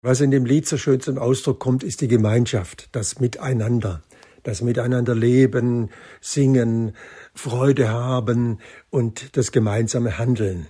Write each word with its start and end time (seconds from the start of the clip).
Was 0.00 0.20
in 0.20 0.30
dem 0.30 0.44
Lied 0.44 0.64
so 0.68 0.76
schön 0.76 1.00
zum 1.00 1.18
Ausdruck 1.18 1.58
kommt, 1.58 1.82
ist 1.82 2.00
die 2.00 2.06
Gemeinschaft, 2.06 2.88
das 2.92 3.18
Miteinander, 3.18 4.04
das 4.44 4.62
Miteinander 4.62 5.12
leben, 5.12 5.90
singen, 6.20 6.92
Freude 7.34 7.88
haben 7.88 8.60
und 8.90 9.36
das 9.36 9.50
gemeinsame 9.50 10.16
Handeln. 10.16 10.68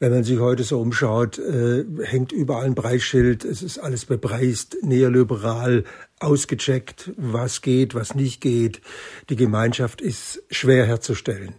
Wenn 0.00 0.10
man 0.10 0.24
sich 0.24 0.40
heute 0.40 0.64
so 0.64 0.80
umschaut, 0.80 1.38
äh, 1.38 1.84
hängt 2.02 2.32
überall 2.32 2.66
ein 2.66 2.74
Preisschild, 2.74 3.44
es 3.44 3.62
ist 3.62 3.78
alles 3.78 4.06
bepreist, 4.06 4.76
neoliberal, 4.82 5.84
ausgecheckt, 6.18 7.12
was 7.16 7.62
geht, 7.62 7.94
was 7.94 8.16
nicht 8.16 8.40
geht. 8.40 8.80
Die 9.28 9.36
Gemeinschaft 9.36 10.00
ist 10.00 10.42
schwer 10.50 10.84
herzustellen. 10.84 11.54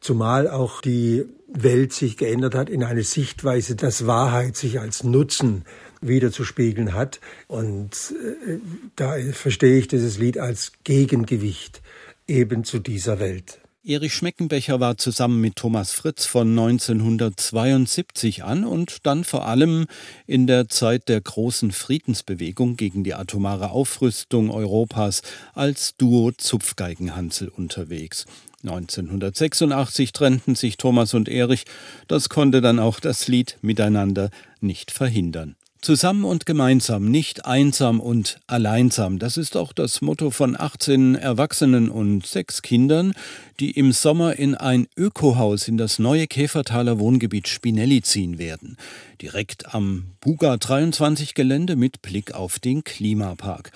Zumal 0.00 0.48
auch 0.48 0.82
die 0.82 1.24
Welt 1.48 1.94
sich 1.94 2.18
geändert 2.18 2.54
hat 2.54 2.68
in 2.68 2.84
eine 2.84 3.04
Sichtweise, 3.04 3.74
dass 3.74 4.06
Wahrheit 4.06 4.56
sich 4.56 4.80
als 4.80 5.02
Nutzen 5.02 5.64
wiederzuspiegeln 6.02 6.92
hat. 6.92 7.20
Und 7.48 8.14
äh, 8.46 8.58
da 8.96 9.14
verstehe 9.32 9.78
ich 9.78 9.88
dieses 9.88 10.18
Lied 10.18 10.36
als 10.36 10.72
Gegengewicht 10.84 11.80
eben 12.26 12.64
zu 12.64 12.78
dieser 12.78 13.18
Welt. 13.18 13.58
Erich 13.84 14.14
Schmeckenbecher 14.14 14.78
war 14.78 14.96
zusammen 14.96 15.40
mit 15.40 15.56
Thomas 15.56 15.90
Fritz 15.90 16.24
von 16.24 16.50
1972 16.50 18.44
an 18.44 18.64
und 18.64 19.04
dann 19.06 19.24
vor 19.24 19.48
allem 19.48 19.86
in 20.24 20.46
der 20.46 20.68
Zeit 20.68 21.08
der 21.08 21.20
großen 21.20 21.72
Friedensbewegung 21.72 22.76
gegen 22.76 23.02
die 23.02 23.14
atomare 23.14 23.72
Aufrüstung 23.72 24.52
Europas 24.52 25.22
als 25.52 25.96
Duo 25.96 26.30
Zupfgeigenhansel 26.30 27.48
unterwegs. 27.48 28.26
1986 28.62 30.12
trennten 30.12 30.54
sich 30.54 30.76
Thomas 30.76 31.12
und 31.14 31.28
Erich, 31.28 31.64
das 32.06 32.28
konnte 32.28 32.60
dann 32.60 32.78
auch 32.78 33.00
das 33.00 33.26
Lied 33.26 33.58
Miteinander 33.62 34.30
nicht 34.60 34.92
verhindern. 34.92 35.56
Zusammen 35.82 36.22
und 36.24 36.46
gemeinsam, 36.46 37.10
nicht 37.10 37.44
einsam 37.44 37.98
und 37.98 38.38
alleinsam. 38.46 39.18
Das 39.18 39.36
ist 39.36 39.56
auch 39.56 39.72
das 39.72 40.00
Motto 40.00 40.30
von 40.30 40.54
18 40.56 41.16
Erwachsenen 41.16 41.88
und 41.88 42.24
sechs 42.24 42.62
Kindern, 42.62 43.14
die 43.58 43.72
im 43.72 43.90
Sommer 43.90 44.36
in 44.36 44.54
ein 44.54 44.86
Ökohaus 44.96 45.66
in 45.66 45.78
das 45.78 45.98
neue 45.98 46.28
Käfertaler 46.28 47.00
Wohngebiet 47.00 47.48
Spinelli 47.48 48.00
ziehen 48.00 48.38
werden. 48.38 48.76
Direkt 49.20 49.74
am 49.74 50.04
Buga 50.20 50.56
23 50.56 51.34
Gelände 51.34 51.74
mit 51.74 52.00
Blick 52.00 52.32
auf 52.32 52.60
den 52.60 52.84
Klimapark. 52.84 53.72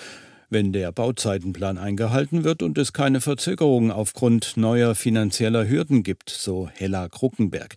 Wenn 0.48 0.72
der 0.72 0.92
Bauzeitenplan 0.92 1.76
eingehalten 1.76 2.44
wird 2.44 2.62
und 2.62 2.78
es 2.78 2.92
keine 2.92 3.20
Verzögerungen 3.20 3.90
aufgrund 3.90 4.56
neuer 4.56 4.94
finanzieller 4.94 5.68
Hürden 5.68 6.04
gibt, 6.04 6.30
so 6.30 6.68
Hella 6.72 7.08
Kruckenberg. 7.08 7.74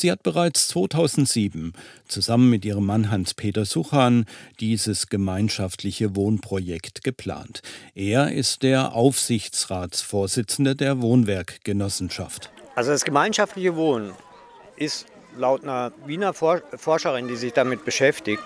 Sie 0.00 0.10
hat 0.10 0.22
bereits 0.22 0.68
2007 0.68 1.74
zusammen 2.08 2.48
mit 2.48 2.64
ihrem 2.64 2.86
Mann 2.86 3.10
Hans-Peter 3.10 3.66
Suchan 3.66 4.24
dieses 4.58 5.08
gemeinschaftliche 5.08 6.16
Wohnprojekt 6.16 7.04
geplant. 7.04 7.60
Er 7.94 8.32
ist 8.32 8.62
der 8.62 8.94
Aufsichtsratsvorsitzende 8.94 10.74
der 10.74 11.02
Wohnwerkgenossenschaft. 11.02 12.50
Also 12.76 12.92
das 12.92 13.04
gemeinschaftliche 13.04 13.76
Wohnen 13.76 14.14
ist 14.76 15.04
laut 15.36 15.64
einer 15.64 15.92
Wiener 16.06 16.32
Forscherin, 16.32 17.28
die 17.28 17.36
sich 17.36 17.52
damit 17.52 17.84
beschäftigt, 17.84 18.42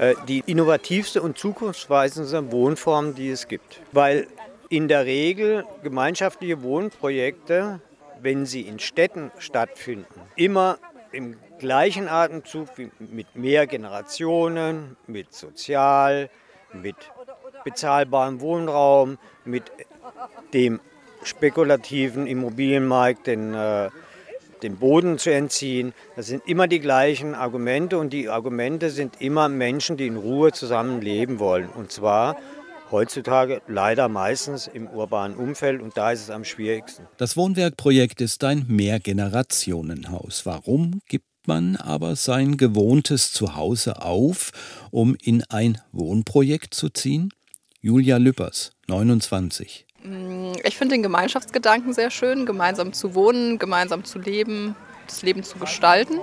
äh, 0.00 0.16
die 0.26 0.42
innovativste 0.44 1.22
und 1.22 1.38
zukunftsweisendste 1.38 2.50
Wohnform, 2.50 3.14
die 3.14 3.28
es 3.28 3.46
gibt. 3.46 3.80
Weil 3.92 4.26
in 4.70 4.88
der 4.88 5.04
Regel 5.04 5.64
gemeinschaftliche 5.84 6.64
Wohnprojekte 6.64 7.80
wenn 8.20 8.46
sie 8.46 8.62
in 8.62 8.78
Städten 8.78 9.30
stattfinden, 9.38 10.20
immer 10.36 10.78
im 11.12 11.36
gleichen 11.58 12.08
Atemzug 12.08 12.68
wie 12.76 12.90
mit 12.98 13.36
mehr 13.36 13.66
Generationen, 13.66 14.96
mit 15.06 15.32
Sozial, 15.32 16.30
mit 16.72 16.96
bezahlbarem 17.64 18.40
Wohnraum, 18.40 19.18
mit 19.44 19.64
dem 20.52 20.80
spekulativen 21.22 22.26
Immobilienmarkt 22.26 23.26
den, 23.26 23.54
äh, 23.54 23.90
den 24.62 24.76
Boden 24.76 25.18
zu 25.18 25.32
entziehen. 25.32 25.92
Das 26.14 26.26
sind 26.26 26.46
immer 26.46 26.68
die 26.68 26.80
gleichen 26.80 27.34
Argumente 27.34 27.98
und 27.98 28.12
die 28.12 28.28
Argumente 28.28 28.90
sind 28.90 29.20
immer 29.20 29.48
Menschen, 29.48 29.96
die 29.96 30.06
in 30.06 30.16
Ruhe 30.16 30.52
zusammenleben 30.52 31.38
wollen. 31.38 31.68
Und 31.68 31.90
zwar 31.92 32.36
heutzutage 32.90 33.62
leider 33.66 34.08
meistens 34.08 34.66
im 34.66 34.88
urbanen 34.88 35.36
Umfeld 35.36 35.82
und 35.82 35.96
da 35.96 36.12
ist 36.12 36.22
es 36.22 36.30
am 36.30 36.44
schwierigsten. 36.44 37.06
Das 37.16 37.36
Wohnwerkprojekt 37.36 38.20
ist 38.20 38.44
ein 38.44 38.64
Mehrgenerationenhaus. 38.68 40.46
Warum 40.46 41.00
gibt 41.08 41.26
man 41.46 41.76
aber 41.76 42.16
sein 42.16 42.56
gewohntes 42.56 43.32
Zuhause 43.32 44.02
auf, 44.02 44.52
um 44.90 45.16
in 45.22 45.44
ein 45.48 45.78
Wohnprojekt 45.92 46.74
zu 46.74 46.88
ziehen? 46.88 47.30
Julia 47.80 48.16
Lüppers, 48.16 48.72
29. 48.88 49.86
Ich 50.64 50.76
finde 50.76 50.94
den 50.94 51.02
Gemeinschaftsgedanken 51.02 51.92
sehr 51.92 52.10
schön, 52.10 52.46
gemeinsam 52.46 52.92
zu 52.92 53.14
wohnen, 53.14 53.58
gemeinsam 53.58 54.04
zu 54.04 54.18
leben, 54.18 54.76
das 55.06 55.22
Leben 55.22 55.42
zu 55.42 55.58
gestalten 55.58 56.20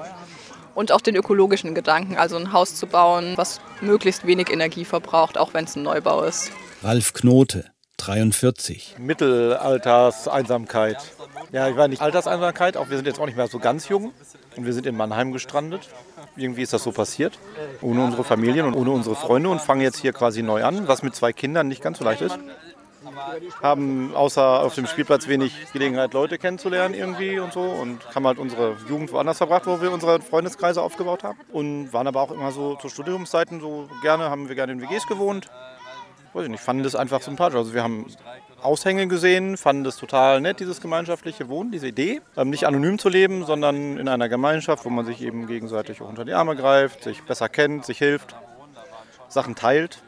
und 0.75 0.91
auch 0.91 1.01
den 1.01 1.15
ökologischen 1.15 1.73
Gedanken, 1.75 2.17
also 2.17 2.35
ein 2.37 2.53
Haus 2.53 2.75
zu 2.75 2.87
bauen, 2.87 3.33
was 3.35 3.61
möglichst 3.81 4.25
wenig 4.25 4.49
Energie 4.49 4.85
verbraucht, 4.85 5.37
auch 5.37 5.53
wenn 5.53 5.65
es 5.65 5.75
ein 5.75 5.83
Neubau 5.83 6.23
ist. 6.23 6.51
Ralf 6.81 7.13
Knote, 7.13 7.65
43. 7.97 8.95
Mittelalterseinsamkeit. 8.99 10.97
Ja, 11.51 11.67
ich 11.69 11.75
war 11.77 11.87
nicht 11.87 12.01
Alterseinsamkeit, 12.01 12.77
auch 12.77 12.89
wir 12.89 12.97
sind 12.97 13.05
jetzt 13.05 13.19
auch 13.19 13.25
nicht 13.25 13.37
mehr 13.37 13.47
so 13.47 13.59
ganz 13.59 13.87
jung 13.89 14.11
und 14.55 14.65
wir 14.65 14.73
sind 14.73 14.87
in 14.87 14.97
Mannheim 14.97 15.31
gestrandet. 15.31 15.89
Irgendwie 16.35 16.63
ist 16.63 16.73
das 16.73 16.81
so 16.83 16.91
passiert, 16.91 17.37
ohne 17.81 18.03
unsere 18.03 18.23
Familien 18.23 18.65
und 18.65 18.73
ohne 18.73 18.89
unsere 18.89 19.15
Freunde 19.15 19.49
und 19.49 19.61
fangen 19.61 19.81
jetzt 19.81 19.99
hier 19.99 20.13
quasi 20.13 20.41
neu 20.41 20.63
an, 20.63 20.87
was 20.87 21.03
mit 21.03 21.15
zwei 21.15 21.31
Kindern 21.31 21.67
nicht 21.67 21.83
ganz 21.83 21.99
so 21.99 22.03
leicht 22.03 22.21
ist 22.21 22.39
haben 23.61 24.13
außer 24.15 24.61
auf 24.61 24.75
dem 24.75 24.87
Spielplatz 24.87 25.27
wenig 25.27 25.53
Gelegenheit, 25.73 26.13
Leute 26.13 26.37
kennenzulernen 26.37 26.93
irgendwie 26.93 27.39
und 27.39 27.53
so 27.53 27.61
und 27.61 27.99
haben 28.15 28.25
halt 28.25 28.37
unsere 28.37 28.77
Jugend 28.89 29.11
woanders 29.11 29.37
verbracht, 29.37 29.65
wo 29.65 29.81
wir 29.81 29.91
unsere 29.91 30.21
Freundeskreise 30.21 30.81
aufgebaut 30.81 31.23
haben 31.23 31.39
und 31.51 31.93
waren 31.93 32.07
aber 32.07 32.21
auch 32.21 32.31
immer 32.31 32.51
so 32.51 32.75
zu 32.75 32.89
Studiumszeiten 32.89 33.59
so 33.59 33.89
gerne, 34.01 34.29
haben 34.29 34.47
wir 34.47 34.55
gerne 34.55 34.73
in 34.73 34.81
WGs 34.81 35.07
gewohnt. 35.07 35.47
Weiß 36.33 36.45
ich 36.45 36.49
nicht, 36.49 36.63
fanden 36.63 36.83
das 36.83 36.95
einfach 36.95 37.21
sympathisch. 37.21 37.57
Also 37.57 37.73
wir 37.75 37.83
haben 37.83 38.07
Aushänge 38.63 39.07
gesehen, 39.07 39.57
fanden 39.57 39.83
das 39.83 39.97
total 39.97 40.41
nett, 40.41 40.59
dieses 40.59 40.81
gemeinschaftliche 40.81 41.49
Wohnen, 41.49 41.71
diese 41.71 41.87
Idee. 41.87 42.21
Ähm, 42.37 42.49
nicht 42.49 42.65
anonym 42.65 42.97
zu 42.97 43.09
leben, 43.09 43.45
sondern 43.45 43.97
in 43.97 44.07
einer 44.07 44.29
Gemeinschaft, 44.29 44.85
wo 44.85 44.89
man 44.89 45.05
sich 45.05 45.21
eben 45.21 45.47
gegenseitig 45.47 46.01
auch 46.01 46.09
unter 46.09 46.25
die 46.25 46.33
Arme 46.33 46.55
greift, 46.55 47.03
sich 47.03 47.21
besser 47.23 47.49
kennt, 47.49 47.85
sich 47.85 47.97
hilft, 47.97 48.35
Sachen 49.27 49.55
teilt. 49.55 50.01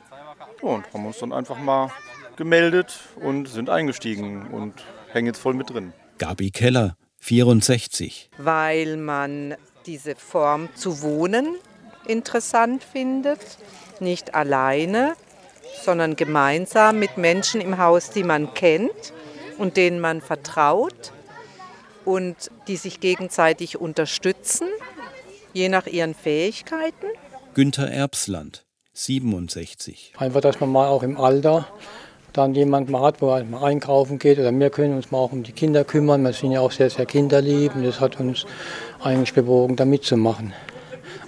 Und 0.62 0.92
haben 0.94 1.06
uns 1.06 1.20
dann 1.20 1.34
einfach 1.34 1.60
mal 1.60 1.92
gemeldet 2.38 3.00
und 3.16 3.48
sind 3.48 3.70
eingestiegen 3.70 4.48
und 4.48 4.84
hängen 5.12 5.28
jetzt 5.28 5.40
voll 5.40 5.54
mit 5.54 5.70
drin. 5.70 5.94
Gabi 6.18 6.52
Keller, 6.52 6.98
64. 7.20 8.30
Weil 8.38 8.98
man 8.98 9.56
diese 9.86 10.16
Form 10.16 10.70
zu 10.76 11.02
wohnen 11.02 11.56
interessant 12.08 12.84
findet, 12.84 13.40
nicht 14.00 14.36
alleine, 14.36 15.16
sondern 15.84 16.16
gemeinsam 16.16 17.00
mit 17.00 17.18
Menschen 17.18 17.62
im 17.62 17.78
Haus, 17.78 18.10
die 18.10 18.24
man 18.24 18.54
kennt 18.54 19.14
und 19.58 19.78
denen 19.78 20.00
man 20.00 20.22
vertraut 20.22 21.12
und 22.04 22.52
die 22.68 22.78
sich 22.78 23.00
gegenseitig 23.00 23.78
unterstützen, 23.80 24.68
je 25.54 25.70
nach 25.70 25.88
ihren 25.88 26.14
Fähigkeiten. 26.14 27.08
Günter 27.54 27.90
Erbsland, 27.90 28.66
67. 28.94 30.14
Einfach, 30.18 30.42
dass 30.42 30.60
man 30.60 30.72
mal 30.72 30.88
auch 30.88 31.04
im 31.04 31.20
Alter 31.20 31.68
dann 32.38 32.54
jemand 32.54 32.90
mal 32.90 33.02
hat, 33.02 33.22
wo 33.22 33.30
er 33.30 33.44
mal 33.44 33.64
einkaufen 33.64 34.20
geht 34.20 34.40
oder 34.40 34.52
wir 34.52 34.70
können 34.70 34.96
uns 34.96 35.12
mal 35.12 35.20
auch 35.20 35.32
um 35.32 35.44
die 35.44 35.52
Kinder 35.52 35.84
kümmern. 35.84 36.24
Wir 36.24 36.34
sind 36.34 36.52
ja 36.52 36.60
auch 36.60 36.72
sehr, 36.72 36.90
sehr 36.90 37.06
kinderlieb 37.06 37.76
und 37.76 37.84
das 37.84 38.00
hat 38.00 38.20
uns 38.20 38.46
eigentlich 39.02 39.34
bewogen, 39.34 39.76
da 39.76 39.86
mitzumachen. 39.86 40.54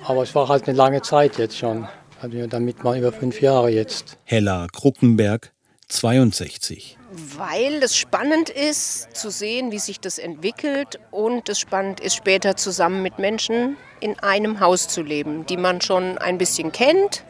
Aber 0.06 0.24
es 0.24 0.36
war 0.36 0.50
halt 0.50 0.68
eine 0.68 0.78
lange 0.78 1.02
Zeit 1.02 1.38
jetzt 1.38 1.58
schon. 1.58 1.88
Also 2.20 2.48
damit 2.48 2.84
mal 2.84 2.98
über 2.98 3.12
fünf 3.12 3.42
Jahre 3.42 3.70
jetzt. 3.70 4.18
Hella 4.24 4.68
Kruckenberg, 4.74 5.54
62. 5.88 6.98
Weil 7.38 7.82
es 7.84 7.96
spannend 7.96 8.50
ist 8.50 9.16
zu 9.16 9.30
sehen, 9.30 9.72
wie 9.72 9.80
sich 9.80 10.00
das 10.00 10.18
entwickelt 10.18 11.00
und 11.12 11.48
es 11.48 11.60
spannend 11.60 12.00
ist, 12.00 12.16
später 12.16 12.58
zusammen 12.58 13.02
mit 13.02 13.18
Menschen 13.18 13.78
in 14.02 14.20
einem 14.20 14.60
Haus 14.60 14.88
zu 14.88 15.02
leben, 15.02 15.46
die 15.46 15.58
man 15.58 15.80
schon 15.80 16.18
ein 16.18 16.38
bisschen 16.38 16.72
kennt 16.72 17.24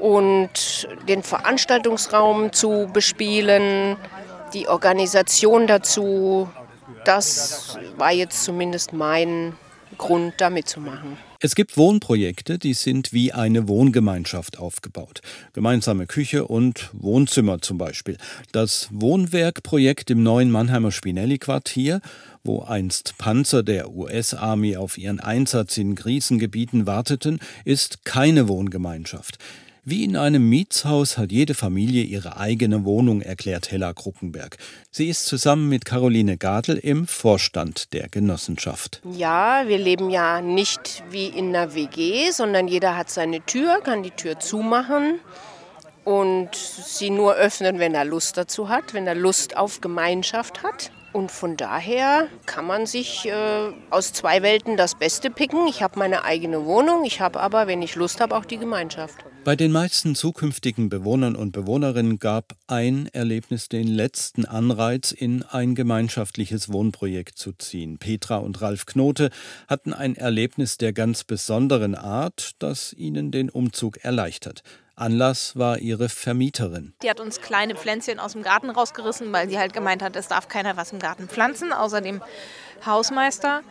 und 0.00 0.88
den 1.08 1.22
Veranstaltungsraum 1.22 2.52
zu 2.52 2.88
bespielen, 2.92 3.96
die 4.54 4.66
Organisation 4.66 5.66
dazu, 5.66 6.48
das 7.04 7.78
war 7.96 8.12
jetzt 8.12 8.44
zumindest 8.44 8.92
mein 8.92 9.54
Grund, 9.98 10.34
da 10.38 10.50
mitzumachen. 10.50 11.18
Es 11.42 11.54
gibt 11.54 11.76
Wohnprojekte, 11.76 12.58
die 12.58 12.74
sind 12.74 13.14
wie 13.14 13.32
eine 13.32 13.66
Wohngemeinschaft 13.66 14.58
aufgebaut. 14.58 15.20
Gemeinsame 15.54 16.06
Küche 16.06 16.46
und 16.46 16.90
Wohnzimmer 16.92 17.62
zum 17.62 17.78
Beispiel. 17.78 18.18
Das 18.52 18.88
Wohnwerkprojekt 18.92 20.10
im 20.10 20.22
neuen 20.22 20.50
Mannheimer 20.50 20.92
Spinelli-Quartier, 20.92 22.02
wo 22.44 22.62
einst 22.62 23.16
Panzer 23.16 23.62
der 23.62 23.90
US-Army 23.90 24.76
auf 24.76 24.98
ihren 24.98 25.20
Einsatz 25.20 25.78
in 25.78 25.94
Krisengebieten 25.94 26.86
warteten, 26.86 27.40
ist 27.64 28.04
keine 28.04 28.48
Wohngemeinschaft. 28.48 29.38
Wie 29.82 30.04
in 30.04 30.14
einem 30.14 30.46
Mietshaus 30.46 31.16
hat 31.16 31.32
jede 31.32 31.54
Familie 31.54 32.02
ihre 32.02 32.36
eigene 32.36 32.84
Wohnung, 32.84 33.22
erklärt 33.22 33.70
Hella 33.70 33.94
Kruckenberg. 33.94 34.58
Sie 34.90 35.08
ist 35.08 35.24
zusammen 35.24 35.70
mit 35.70 35.86
Caroline 35.86 36.36
Gadel 36.36 36.76
im 36.76 37.06
Vorstand 37.06 37.94
der 37.94 38.10
Genossenschaft. 38.10 39.00
Ja, 39.16 39.64
wir 39.66 39.78
leben 39.78 40.10
ja 40.10 40.42
nicht 40.42 41.02
wie 41.08 41.28
in 41.28 41.56
einer 41.56 41.74
WG, 41.74 42.30
sondern 42.30 42.68
jeder 42.68 42.94
hat 42.94 43.08
seine 43.08 43.40
Tür, 43.46 43.80
kann 43.82 44.02
die 44.02 44.10
Tür 44.10 44.38
zumachen 44.38 45.18
und 46.04 46.54
sie 46.54 47.08
nur 47.08 47.36
öffnen, 47.36 47.78
wenn 47.78 47.94
er 47.94 48.04
Lust 48.04 48.36
dazu 48.36 48.68
hat, 48.68 48.92
wenn 48.92 49.06
er 49.06 49.14
Lust 49.14 49.56
auf 49.56 49.80
Gemeinschaft 49.80 50.62
hat. 50.62 50.90
Und 51.12 51.32
von 51.32 51.56
daher 51.56 52.28
kann 52.46 52.66
man 52.66 52.86
sich 52.86 53.26
äh, 53.26 53.72
aus 53.90 54.12
zwei 54.12 54.42
Welten 54.42 54.76
das 54.76 54.94
Beste 54.94 55.30
picken. 55.30 55.66
Ich 55.66 55.82
habe 55.82 55.98
meine 55.98 56.24
eigene 56.24 56.64
Wohnung, 56.64 57.04
ich 57.04 57.20
habe 57.20 57.40
aber, 57.40 57.66
wenn 57.66 57.82
ich 57.82 57.96
Lust 57.96 58.20
habe, 58.20 58.36
auch 58.36 58.44
die 58.44 58.58
Gemeinschaft. 58.58 59.16
Bei 59.42 59.56
den 59.56 59.72
meisten 59.72 60.14
zukünftigen 60.14 60.88
Bewohnern 60.88 61.34
und 61.34 61.52
Bewohnerinnen 61.52 62.18
gab 62.18 62.52
ein 62.66 63.06
Erlebnis 63.06 63.68
den 63.68 63.88
letzten 63.88 64.44
Anreiz, 64.44 65.12
in 65.12 65.42
ein 65.42 65.74
gemeinschaftliches 65.74 66.70
Wohnprojekt 66.70 67.38
zu 67.38 67.52
ziehen. 67.54 67.98
Petra 67.98 68.36
und 68.36 68.60
Ralf 68.60 68.86
Knote 68.86 69.30
hatten 69.66 69.94
ein 69.94 70.14
Erlebnis 70.14 70.76
der 70.76 70.92
ganz 70.92 71.24
besonderen 71.24 71.94
Art, 71.94 72.52
das 72.58 72.92
ihnen 72.92 73.30
den 73.30 73.48
Umzug 73.50 74.04
erleichtert. 74.04 74.62
Anlass 75.00 75.56
war 75.56 75.78
ihre 75.78 76.08
Vermieterin. 76.08 76.92
Die 77.02 77.10
hat 77.10 77.20
uns 77.20 77.40
kleine 77.40 77.74
Pflänzchen 77.74 78.20
aus 78.20 78.32
dem 78.32 78.42
Garten 78.42 78.70
rausgerissen, 78.70 79.32
weil 79.32 79.48
sie 79.48 79.58
halt 79.58 79.72
gemeint 79.72 80.02
hat, 80.02 80.14
es 80.16 80.28
darf 80.28 80.48
keiner 80.48 80.76
was 80.76 80.92
im 80.92 80.98
Garten 80.98 81.28
pflanzen, 81.28 81.72
außer 81.72 82.00
dem 82.00 82.22
Hausmeister. 82.84 83.62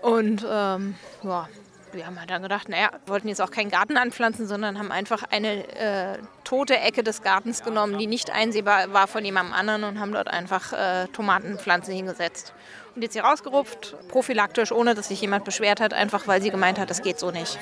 Und 0.00 0.44
ähm, 0.48 0.94
ja, 1.22 1.48
wir 1.92 2.06
haben 2.06 2.18
halt 2.18 2.30
dann 2.30 2.42
gedacht, 2.42 2.68
naja, 2.68 2.90
wollten 3.06 3.28
jetzt 3.28 3.40
auch 3.40 3.50
keinen 3.50 3.70
Garten 3.70 3.96
anpflanzen, 3.96 4.46
sondern 4.46 4.78
haben 4.78 4.92
einfach 4.92 5.24
eine 5.30 5.68
äh, 5.76 6.18
tote 6.44 6.78
Ecke 6.78 7.02
des 7.02 7.22
Gartens 7.22 7.62
genommen, 7.62 7.98
die 7.98 8.06
nicht 8.06 8.30
einsehbar 8.30 8.92
war 8.92 9.06
von 9.06 9.24
jemandem 9.24 9.54
anderen 9.54 9.84
und 9.84 10.00
haben 10.00 10.12
dort 10.12 10.28
einfach 10.28 10.72
äh, 10.72 11.08
Tomatenpflanzen 11.08 11.94
hingesetzt. 11.94 12.54
Und 12.96 13.02
jetzt 13.02 13.12
hier 13.12 13.22
rausgerupft, 13.22 13.96
prophylaktisch, 14.08 14.72
ohne 14.72 14.94
dass 14.94 15.08
sich 15.08 15.20
jemand 15.20 15.44
beschwert 15.44 15.80
hat, 15.80 15.94
einfach 15.94 16.26
weil 16.26 16.42
sie 16.42 16.50
gemeint 16.50 16.78
hat, 16.78 16.90
das 16.90 17.02
geht 17.02 17.18
so 17.18 17.30
nicht. 17.30 17.58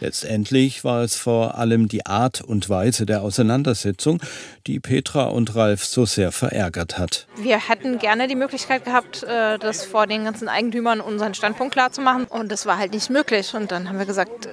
Letztendlich 0.00 0.82
war 0.82 1.02
es 1.02 1.16
vor 1.16 1.56
allem 1.56 1.88
die 1.88 2.04
Art 2.04 2.40
und 2.40 2.68
Weise 2.68 3.06
der 3.06 3.22
Auseinandersetzung, 3.22 4.20
die 4.66 4.80
Petra 4.80 5.24
und 5.24 5.54
Ralf 5.54 5.84
so 5.84 6.04
sehr 6.04 6.32
verärgert 6.32 6.98
hat. 6.98 7.26
Wir 7.36 7.68
hätten 7.68 7.98
gerne 7.98 8.26
die 8.26 8.34
Möglichkeit 8.34 8.84
gehabt, 8.84 9.22
äh, 9.22 9.58
das 9.58 9.84
vor 9.84 10.06
den 10.06 10.24
ganzen 10.24 10.48
Eigentümern 10.48 11.00
unseren 11.00 11.34
Standpunkt 11.34 11.72
klarzumachen. 11.72 12.24
Und 12.24 12.50
das 12.50 12.66
war 12.66 12.78
halt 12.78 12.92
nicht 12.92 13.10
möglich. 13.10 13.54
Und 13.54 13.70
dann 13.70 13.88
haben 13.88 13.98
wir 13.98 14.06
gesagt, 14.06 14.48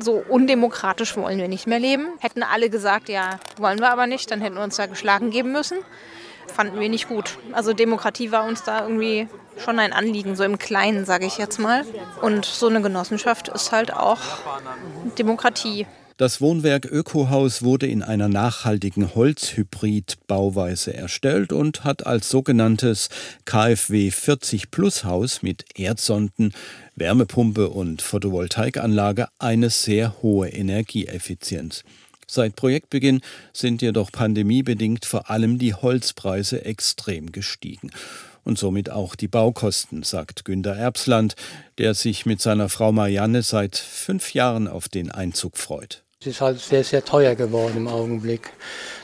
so 0.00 0.22
undemokratisch 0.28 1.16
wollen 1.16 1.38
wir 1.38 1.48
nicht 1.48 1.66
mehr 1.66 1.80
leben. 1.80 2.06
Hätten 2.20 2.42
alle 2.42 2.70
gesagt, 2.70 3.08
ja, 3.08 3.40
wollen 3.56 3.80
wir 3.80 3.90
aber 3.90 4.06
nicht, 4.06 4.30
dann 4.30 4.40
hätten 4.40 4.56
wir 4.56 4.62
uns 4.62 4.76
da 4.76 4.86
geschlagen 4.86 5.30
geben 5.30 5.52
müssen 5.52 5.78
fanden 6.46 6.80
wir 6.80 6.88
nicht 6.88 7.08
gut. 7.08 7.38
Also 7.52 7.72
Demokratie 7.72 8.32
war 8.32 8.44
uns 8.44 8.62
da 8.62 8.82
irgendwie 8.82 9.28
schon 9.58 9.78
ein 9.78 9.92
Anliegen, 9.92 10.36
so 10.36 10.44
im 10.44 10.58
Kleinen, 10.58 11.04
sage 11.04 11.26
ich 11.26 11.38
jetzt 11.38 11.58
mal. 11.58 11.84
Und 12.20 12.44
so 12.44 12.68
eine 12.68 12.80
Genossenschaft 12.80 13.48
ist 13.48 13.72
halt 13.72 13.92
auch 13.92 14.20
Demokratie. 15.18 15.86
Das 16.18 16.40
Wohnwerk 16.40 16.84
Ökohaus 16.84 17.62
wurde 17.62 17.86
in 17.86 18.02
einer 18.02 18.28
nachhaltigen 18.28 19.14
Holzhybrid-Bauweise 19.14 20.94
erstellt 20.94 21.52
und 21.52 21.84
hat 21.84 22.06
als 22.06 22.28
sogenanntes 22.28 23.08
KfW 23.44 24.10
40 24.10 24.70
Plus 24.70 25.04
Haus 25.04 25.42
mit 25.42 25.64
Erdsonden, 25.74 26.52
Wärmepumpe 26.96 27.70
und 27.70 28.02
Photovoltaikanlage 28.02 29.28
eine 29.38 29.70
sehr 29.70 30.22
hohe 30.22 30.48
Energieeffizienz. 30.48 31.82
Seit 32.34 32.56
Projektbeginn 32.56 33.20
sind 33.52 33.82
jedoch 33.82 34.10
pandemiebedingt 34.10 35.04
vor 35.04 35.28
allem 35.28 35.58
die 35.58 35.74
Holzpreise 35.74 36.64
extrem 36.64 37.30
gestiegen. 37.30 37.90
Und 38.42 38.58
somit 38.58 38.88
auch 38.88 39.16
die 39.16 39.28
Baukosten, 39.28 40.02
sagt 40.02 40.46
Günter 40.46 40.74
Erbsland, 40.74 41.36
der 41.76 41.92
sich 41.92 42.24
mit 42.24 42.40
seiner 42.40 42.70
Frau 42.70 42.90
Marianne 42.90 43.42
seit 43.42 43.76
fünf 43.76 44.32
Jahren 44.32 44.66
auf 44.66 44.88
den 44.88 45.10
Einzug 45.10 45.58
freut. 45.58 46.04
Es 46.22 46.26
ist 46.26 46.40
halt 46.40 46.58
sehr, 46.58 46.84
sehr 46.84 47.04
teuer 47.04 47.34
geworden 47.34 47.76
im 47.76 47.88
Augenblick. 47.88 48.48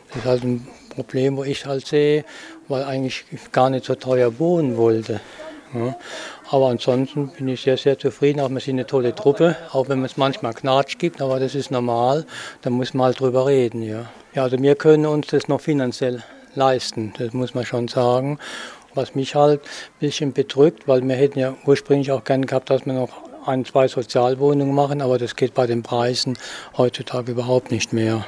Das 0.09 0.17
ist 0.21 0.25
halt 0.25 0.45
ein 0.45 0.67
Problem, 0.89 1.37
wo 1.37 1.45
ich 1.45 1.67
halt 1.67 1.87
sehe, 1.87 2.25
weil 2.67 2.83
eigentlich 2.83 3.27
gar 3.53 3.69
nicht 3.69 3.85
so 3.85 3.95
teuer 3.95 4.39
wohnen 4.39 4.79
wollte. 4.79 5.21
Ja. 5.75 5.97
Aber 6.51 6.69
ansonsten 6.69 7.29
bin 7.29 7.49
ich 7.49 7.63
sehr, 7.63 7.77
sehr 7.77 7.99
zufrieden. 7.99 8.41
Auch 8.41 8.49
wir 8.49 8.61
sind 8.61 8.77
eine 8.77 8.87
tolle 8.87 9.15
Truppe, 9.15 9.57
auch 9.73 9.89
wenn 9.89 10.05
es 10.05 10.17
manchmal 10.17 10.55
Knatsch 10.55 10.99
gibt, 10.99 11.21
aber 11.21 11.41
das 11.41 11.55
ist 11.55 11.71
normal. 11.71 12.27
Da 12.63 12.71
muss 12.71 12.95
man 12.95 13.07
halt 13.07 13.21
drüber 13.21 13.47
reden. 13.47 13.83
Ja. 13.83 14.07
ja, 14.35 14.45
also 14.45 14.59
wir 14.61 14.75
können 14.75 15.07
uns 15.07 15.29
das 15.29 15.49
noch 15.49 15.61
finanziell 15.61 16.23
leisten, 16.55 17.13
das 17.19 17.33
muss 17.33 17.55
man 17.55 17.65
schon 17.65 17.89
sagen. 17.89 18.39
Was 18.95 19.15
mich 19.15 19.35
halt 19.35 19.61
ein 19.61 20.01
bisschen 20.01 20.33
bedrückt, 20.33 20.89
weil 20.89 21.07
wir 21.07 21.15
hätten 21.15 21.39
ja 21.39 21.55
ursprünglich 21.67 22.11
auch 22.11 22.25
gerne 22.25 22.47
gehabt, 22.47 22.71
dass 22.71 22.87
wir 22.87 22.95
noch 22.95 23.28
ein, 23.49 23.65
zwei 23.65 23.89
Sozialwohnungen 23.89 24.75
machen, 24.75 25.01
aber 25.01 25.19
das 25.19 25.35
geht 25.35 25.55
bei 25.55 25.67
den 25.67 25.83
Preisen 25.83 26.39
heutzutage 26.77 27.33
überhaupt 27.33 27.71
nicht 27.71 27.93
mehr. 27.93 28.27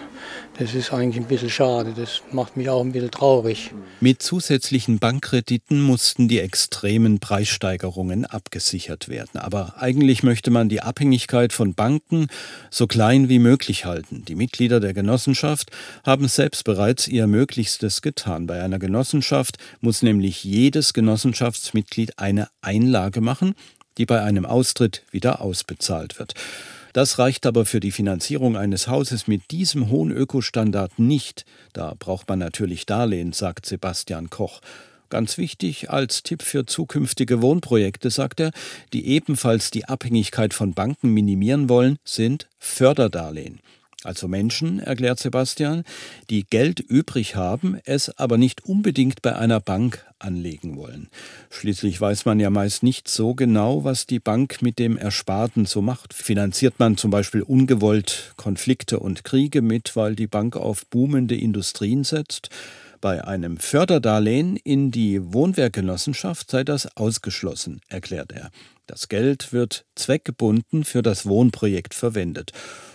Das 0.58 0.75
ist 0.75 0.93
eigentlich 0.93 1.22
ein 1.22 1.28
bisschen 1.28 1.50
schade. 1.50 1.94
Das 1.96 2.22
macht 2.32 2.56
mich 2.56 2.69
auch 2.69 2.82
ein 2.82 2.93
bisschen 2.93 3.11
traurig. 3.11 3.72
Mit 4.00 4.22
zusätzlichen 4.22 4.99
Bankkrediten 4.99 5.81
mussten 5.81 6.28
die 6.28 6.40
extremen 6.40 7.19
Preissteigerungen 7.19 8.26
abgesichert 8.26 9.08
werden. 9.08 9.40
Aber 9.40 9.75
eigentlich 9.78 10.22
möchte 10.22 10.50
man 10.50 10.69
die 10.69 10.82
Abhängigkeit 10.82 11.52
von 11.52 11.75
Banken 11.75 12.26
so 12.70 12.87
klein 12.87 13.28
wie 13.28 13.38
möglich 13.38 13.84
halten. 13.84 14.25
Die 14.26 14.34
Mitglieder 14.34 14.81
der 14.81 14.93
Genossenschaft 14.93 15.70
haben 16.05 16.28
selbst 16.28 16.64
bereits 16.64 17.08
ihr 17.08 17.26
Möglichstes 17.26 18.02
getan. 18.02 18.46
Bei 18.46 18.62
einer 18.62 18.78
Genossenschaft 18.78 19.56
muss 19.81 20.02
nämlich 20.02 20.44
jedes 20.44 20.93
Genossenschaftsmitglied 20.93 22.19
eine 22.19 22.49
Einlage 22.61 23.20
machen, 23.20 23.55
die 24.00 24.06
bei 24.06 24.23
einem 24.23 24.47
Austritt 24.47 25.02
wieder 25.11 25.43
ausbezahlt 25.43 26.19
wird. 26.19 26.32
Das 26.94 27.19
reicht 27.19 27.44
aber 27.44 27.67
für 27.67 27.81
die 27.81 27.93
Finanzierung 27.93 28.56
eines 28.56 28.88
Hauses 28.88 29.29
mit 29.29 29.50
diesem 29.50 29.91
hohen 29.91 30.11
Ökostandard 30.11 30.99
nicht. 30.99 31.44
Da 31.75 31.94
braucht 31.99 32.26
man 32.26 32.38
natürlich 32.38 32.87
Darlehen, 32.87 33.35
sagt 33.35 33.67
Sebastian 33.67 34.31
Koch. 34.31 34.62
Ganz 35.11 35.37
wichtig 35.37 35.91
als 35.91 36.23
Tipp 36.23 36.41
für 36.43 36.64
zukünftige 36.64 37.43
Wohnprojekte, 37.43 38.11
sagt 38.11 38.41
er, 38.41 38.52
die 38.94 39.06
ebenfalls 39.06 39.70
die 39.70 39.85
Abhängigkeit 39.85 40.55
von 40.55 40.73
Banken 40.73 41.12
minimieren 41.12 41.69
wollen, 41.69 41.99
sind 42.03 42.49
Förderdarlehen. 42.58 43.61
Also 44.02 44.29
Menschen, 44.29 44.81
erklärt 44.81 45.19
Sebastian, 45.19 45.85
die 46.31 46.44
Geld 46.44 46.81
übrig 46.81 47.36
haben, 47.36 47.79
es 47.84 48.17
aber 48.19 48.39
nicht 48.39 48.65
unbedingt 48.65 49.20
bei 49.20 49.36
einer 49.36 49.60
Bank 49.60 50.06
anlegen 50.19 50.77
wollen. 50.77 51.08
Schließlich 51.51 52.01
weiß 52.01 52.25
man 52.25 52.41
ja 52.41 52.48
meist 52.48 52.82
nicht 52.82 53.08
so 53.08 53.34
genau, 53.34 53.84
was 53.84 54.06
die 54.06 54.19
Bank 54.19 54.63
mit 54.63 54.79
dem 54.79 54.96
Ersparten 54.96 55.67
so 55.67 55.82
macht. 55.82 56.15
Finanziert 56.15 56.79
man 56.79 56.96
zum 56.96 57.10
Beispiel 57.10 57.43
ungewollt 57.43 58.32
Konflikte 58.36 59.01
und 59.01 59.25
Kriege 59.25 59.60
mit, 59.60 59.96
weil 59.96 60.17
die 60.17 60.27
Bank 60.27 60.56
auf 60.56 60.86
boomende 60.86 61.36
Industrien 61.36 62.05
setzt? 62.05 62.48
Bei 63.03 63.25
einem 63.25 63.56
Förderdarlehen 63.56 64.56
in 64.56 64.91
die 64.91 65.32
Wohnwerkgenossenschaft 65.32 66.51
sei 66.51 66.65
das 66.65 66.96
ausgeschlossen, 66.96 67.81
erklärt 67.89 68.32
er. 68.32 68.51
Das 68.86 69.08
Geld 69.08 69.53
wird 69.53 69.86
zweckgebunden 69.94 70.84
für 70.84 71.01
das 71.01 71.25
Wohnprojekt 71.25 71.94
verwendet. 71.94 72.53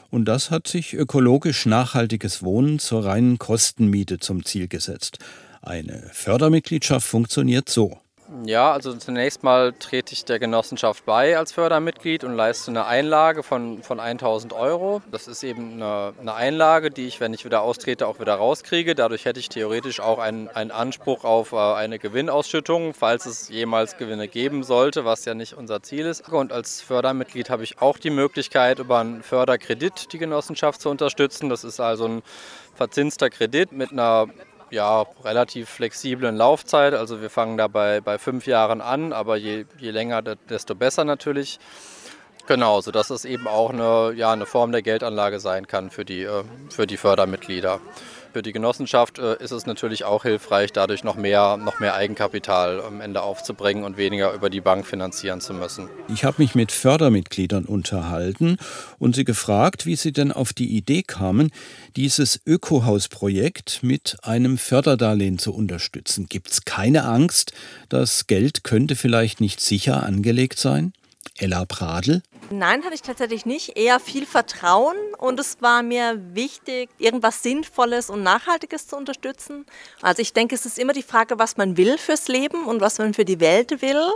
Und 0.10 0.26
das 0.26 0.52
hat 0.52 0.68
sich 0.68 0.94
ökologisch 0.94 1.66
nachhaltiges 1.66 2.44
Wohnen 2.44 2.80
zur 2.80 3.06
reinen 3.06 3.38
Kostenmiete 3.38 4.20
zum 4.20 4.46
Ziel 4.46 4.68
gesetzt. 4.68 5.20
Eine 5.62 6.10
Fördermitgliedschaft 6.14 7.08
funktioniert 7.08 7.70
so. 7.70 7.98
Ja, 8.44 8.72
also 8.72 8.94
zunächst 8.94 9.44
mal 9.44 9.72
trete 9.74 10.14
ich 10.14 10.26
der 10.26 10.40
Genossenschaft 10.40 11.06
bei 11.06 11.38
als 11.38 11.52
Fördermitglied 11.52 12.24
und 12.24 12.34
leiste 12.34 12.72
eine 12.72 12.88
Einlage 12.88 13.44
von, 13.44 13.84
von 13.84 14.00
1000 14.00 14.52
Euro. 14.52 15.04
Das 15.12 15.28
ist 15.28 15.44
eben 15.44 15.74
eine, 15.74 16.14
eine 16.20 16.34
Einlage, 16.34 16.90
die 16.90 17.06
ich, 17.06 17.20
wenn 17.20 17.36
ich 17.36 17.46
wieder 17.46 17.62
austrete, 17.62 18.08
auch 18.08 18.20
wieder 18.20 18.34
rauskriege. 18.34 18.96
Dadurch 18.96 19.26
hätte 19.26 19.40
ich 19.40 19.50
theoretisch 19.50 20.00
auch 20.00 20.18
einen, 20.18 20.50
einen 20.50 20.72
Anspruch 20.72 21.24
auf 21.24 21.52
äh, 21.52 21.58
eine 21.58 22.00
Gewinnausschüttung, 22.00 22.96
falls 22.96 23.28
es 23.28 23.50
jemals 23.50 23.96
Gewinne 23.98 24.28
geben 24.28 24.64
sollte, 24.64 25.06
was 25.06 25.26
ja 25.26 25.36
nicht 25.36 25.54
unser 25.54 25.84
Ziel 25.84 26.08
ist. 26.08 26.28
Und 26.28 26.52
als 26.52 26.82
Fördermitglied 26.82 27.52
habe 27.52 27.64
ich 27.64 27.80
auch 27.80 28.00
die 28.00 28.10
Möglichkeit, 28.10 28.80
über 28.80 29.00
einen 29.00 29.22
Förderkredit 29.22 30.12
die 30.14 30.18
Genossenschaft 30.18 30.82
zu 30.82 30.90
unterstützen. 30.90 31.50
Das 31.50 31.64
ist 31.64 31.80
also 31.80 32.08
ein 32.08 32.24
verzinster 32.74 33.30
Kredit 33.30 33.72
mit 33.72 33.92
einer 33.92 34.28
ja, 34.72 35.06
relativ 35.24 35.70
flexiblen 35.70 36.36
Laufzeit. 36.36 36.94
Also 36.94 37.22
wir 37.22 37.30
fangen 37.30 37.58
dabei 37.58 38.02
bei 38.02 38.18
fünf 38.18 38.48
Jahren 38.48 38.82
an, 38.82 39.14
aber 39.14 39.38
je, 39.38 39.66
je 39.78 39.92
länger, 39.92 40.22
desto 40.22 40.76
besser 40.76 41.04
natürlich. 41.04 41.60
Genau, 42.48 42.82
sodass 42.82 43.10
es 43.10 43.26
eben 43.26 43.48
auch 43.48 43.72
eine, 43.72 44.14
ja, 44.16 44.32
eine 44.32 44.46
Form 44.46 44.72
der 44.72 44.84
Geldanlage 44.84 45.40
sein 45.40 45.66
kann 45.68 45.90
für 45.90 46.06
die, 46.06 46.24
äh, 46.24 46.44
für 46.70 46.86
die 46.86 46.98
Fördermitglieder. 46.98 47.80
Für 48.36 48.42
die 48.42 48.52
Genossenschaft 48.52 49.18
äh, 49.18 49.42
ist 49.42 49.52
es 49.52 49.66
natürlich 49.66 50.04
auch 50.04 50.24
hilfreich, 50.24 50.74
dadurch 50.74 51.06
noch 51.06 51.16
mehr, 51.16 51.56
noch 51.56 51.80
mehr 51.80 51.96
Eigenkapital 51.96 52.82
am 52.82 53.00
Ende 53.00 53.22
aufzubringen 53.22 53.86
und 53.86 53.96
weniger 53.96 54.34
über 54.34 54.50
die 54.50 54.60
Bank 54.60 54.86
finanzieren 54.86 55.40
zu 55.40 55.54
müssen. 55.54 55.88
Ich 56.10 56.26
habe 56.26 56.42
mich 56.42 56.54
mit 56.54 56.74
Fördermitgliedern 56.74 57.64
unterhalten 57.64 58.58
und 59.00 59.16
sie 59.16 59.24
gefragt, 59.24 59.86
wie 59.86 59.96
sie 59.96 60.12
denn 60.12 60.34
auf 60.34 60.52
die 60.52 60.76
Idee 60.76 61.02
kamen, 61.02 61.50
dieses 61.96 62.42
Ökohausprojekt 62.46 63.84
mit 63.84 64.18
einem 64.22 64.58
Förderdarlehen 64.58 65.38
zu 65.40 65.54
unterstützen. 65.54 66.26
Gibt 66.28 66.50
es 66.52 66.66
keine 66.66 67.06
Angst, 67.06 67.54
das 67.88 68.28
Geld 68.28 68.66
könnte 68.66 68.98
vielleicht 68.98 69.40
nicht 69.40 69.62
sicher 69.62 70.04
angelegt 70.04 70.60
sein? 70.60 70.92
Ella 71.38 71.66
Pradl? 71.66 72.22
Nein, 72.50 72.84
hatte 72.84 72.94
ich 72.94 73.02
tatsächlich 73.02 73.46
nicht. 73.46 73.78
Eher 73.78 74.00
viel 74.00 74.26
Vertrauen 74.26 74.96
und 75.18 75.40
es 75.40 75.58
war 75.62 75.84
mir 75.84 76.20
wichtig, 76.34 76.90
irgendwas 76.98 77.44
Sinnvolles 77.44 78.10
und 78.10 78.24
Nachhaltiges 78.24 78.88
zu 78.88 78.96
unterstützen. 78.96 79.66
Also 80.02 80.22
ich 80.22 80.34
denke, 80.34 80.56
es 80.56 80.66
ist 80.66 80.78
immer 80.78 80.94
die 80.94 81.04
Frage, 81.04 81.40
was 81.40 81.58
man 81.58 81.78
will 81.78 81.98
fürs 81.98 82.28
Leben 82.28 82.66
und 82.66 82.82
was 82.82 83.00
man 83.00 83.14
für 83.14 83.26
die 83.26 83.40
Welt 83.40 83.82
will. 83.82 84.10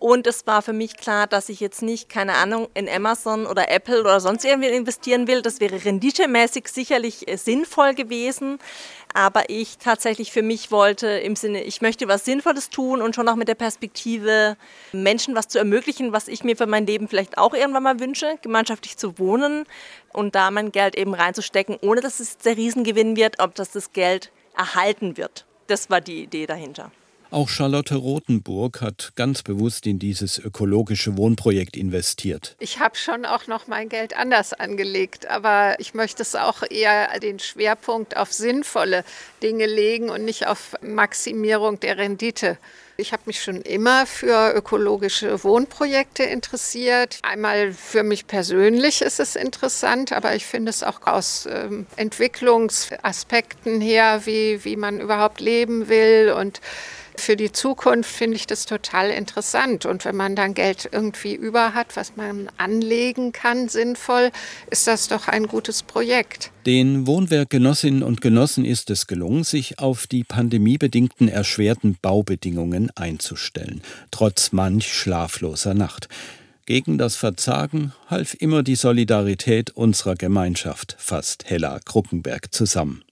Und 0.00 0.26
es 0.26 0.46
war 0.46 0.62
für 0.62 0.72
mich 0.72 0.96
klar, 0.96 1.26
dass 1.26 1.50
ich 1.50 1.60
jetzt 1.60 1.82
nicht, 1.82 2.08
keine 2.08 2.36
Ahnung, 2.36 2.68
in 2.72 2.88
Amazon 2.88 3.44
oder 3.44 3.70
Apple 3.70 4.00
oder 4.00 4.18
sonst 4.18 4.46
irgendwie 4.46 4.70
investieren 4.70 5.26
will. 5.26 5.42
Das 5.42 5.60
wäre 5.60 5.84
renditemäßig 5.84 6.68
sicherlich 6.68 7.28
äh, 7.28 7.36
sinnvoll 7.36 7.92
gewesen. 7.92 8.58
Aber 9.12 9.50
ich 9.50 9.76
tatsächlich 9.76 10.32
für 10.32 10.40
mich 10.40 10.70
wollte 10.70 11.06
im 11.06 11.36
Sinne, 11.36 11.62
ich 11.64 11.82
möchte 11.82 12.08
was 12.08 12.24
Sinnvolles 12.24 12.70
tun 12.70 13.02
und 13.02 13.14
schon 13.14 13.28
auch 13.28 13.36
mit 13.36 13.48
der 13.48 13.54
Perspektive, 13.54 14.56
Menschen 14.92 15.34
was 15.34 15.48
zu 15.48 15.58
ermöglichen, 15.58 16.14
was 16.14 16.28
ich 16.28 16.44
mir 16.44 16.56
für 16.56 16.66
mein 16.66 16.86
Leben 16.86 17.06
vielleicht 17.06 17.36
auch 17.36 17.52
irgendwann 17.52 17.82
mal 17.82 18.00
wünsche, 18.00 18.38
gemeinschaftlich 18.40 18.96
zu 18.96 19.18
wohnen 19.18 19.66
und 20.14 20.34
da 20.34 20.50
mein 20.50 20.72
Geld 20.72 20.96
eben 20.96 21.12
reinzustecken, 21.12 21.76
ohne 21.82 22.00
dass 22.00 22.20
es 22.20 22.38
der 22.38 22.56
Riesengewinn 22.56 23.16
wird, 23.16 23.38
ob 23.38 23.54
das 23.54 23.72
das 23.72 23.92
Geld 23.92 24.32
erhalten 24.56 25.18
wird. 25.18 25.44
Das 25.66 25.90
war 25.90 26.00
die 26.00 26.22
Idee 26.22 26.46
dahinter. 26.46 26.90
Auch 27.32 27.48
Charlotte 27.48 27.94
Rothenburg 27.94 28.80
hat 28.80 29.12
ganz 29.14 29.42
bewusst 29.42 29.86
in 29.86 30.00
dieses 30.00 30.36
ökologische 30.38 31.16
Wohnprojekt 31.16 31.76
investiert. 31.76 32.56
Ich 32.58 32.80
habe 32.80 32.96
schon 32.96 33.24
auch 33.24 33.46
noch 33.46 33.68
mein 33.68 33.88
Geld 33.88 34.16
anders 34.16 34.52
angelegt, 34.52 35.28
aber 35.28 35.76
ich 35.78 35.94
möchte 35.94 36.22
es 36.22 36.34
auch 36.34 36.64
eher 36.68 37.20
den 37.20 37.38
Schwerpunkt 37.38 38.16
auf 38.16 38.32
sinnvolle 38.32 39.04
Dinge 39.44 39.66
legen 39.66 40.10
und 40.10 40.24
nicht 40.24 40.48
auf 40.48 40.74
Maximierung 40.82 41.78
der 41.78 41.98
Rendite. 41.98 42.58
Ich 42.96 43.12
habe 43.12 43.22
mich 43.26 43.40
schon 43.40 43.62
immer 43.62 44.06
für 44.06 44.52
ökologische 44.52 45.42
Wohnprojekte 45.42 46.24
interessiert. 46.24 47.18
Einmal 47.22 47.72
für 47.72 48.02
mich 48.02 48.26
persönlich 48.26 49.02
ist 49.02 49.20
es 49.20 49.36
interessant, 49.36 50.12
aber 50.12 50.34
ich 50.34 50.44
finde 50.44 50.70
es 50.70 50.82
auch 50.82 51.06
aus 51.06 51.48
ähm, 51.50 51.86
Entwicklungsaspekten 51.96 53.80
her, 53.80 54.22
wie, 54.26 54.64
wie 54.64 54.76
man 54.76 55.00
überhaupt 55.00 55.40
leben 55.40 55.88
will 55.88 56.34
und 56.36 56.60
für 57.20 57.36
die 57.36 57.52
Zukunft 57.52 58.10
finde 58.10 58.36
ich 58.36 58.46
das 58.46 58.66
total 58.66 59.10
interessant. 59.10 59.86
Und 59.86 60.04
wenn 60.04 60.16
man 60.16 60.34
dann 60.34 60.54
Geld 60.54 60.88
irgendwie 60.90 61.34
über 61.34 61.74
hat, 61.74 61.96
was 61.96 62.16
man 62.16 62.48
anlegen 62.56 63.32
kann, 63.32 63.68
sinnvoll, 63.68 64.30
ist 64.70 64.86
das 64.86 65.08
doch 65.08 65.28
ein 65.28 65.46
gutes 65.46 65.82
Projekt. 65.82 66.50
Den 66.66 67.06
Wohnwerkgenossinnen 67.06 68.02
und 68.02 68.20
Genossen 68.20 68.64
ist 68.64 68.90
es 68.90 69.06
gelungen, 69.06 69.44
sich 69.44 69.78
auf 69.78 70.06
die 70.06 70.24
pandemiebedingten 70.24 71.28
erschwerten 71.28 71.96
Baubedingungen 72.00 72.90
einzustellen, 72.96 73.82
trotz 74.10 74.52
manch 74.52 74.92
schlafloser 74.92 75.74
Nacht. 75.74 76.08
Gegen 76.66 76.98
das 76.98 77.16
Verzagen 77.16 77.92
half 78.08 78.34
immer 78.34 78.62
die 78.62 78.76
Solidarität 78.76 79.70
unserer 79.70 80.14
Gemeinschaft, 80.14 80.94
fasst 80.98 81.44
Hella 81.46 81.80
Kruckenberg 81.84 82.54
zusammen. 82.54 83.02